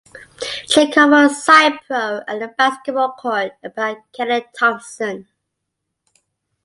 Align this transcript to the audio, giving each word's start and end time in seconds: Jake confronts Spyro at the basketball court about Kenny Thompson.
Jake 0.67 0.93
confronts 0.95 1.45
Spyro 1.45 2.23
at 2.27 2.39
the 2.39 2.47
basketball 2.57 3.11
court 3.11 3.51
about 3.61 3.97
Kenny 4.11 4.43
Thompson. 4.51 5.27